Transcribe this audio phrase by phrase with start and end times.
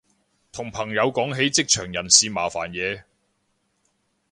[0.51, 3.03] 同朋友講起職場人事麻煩嘢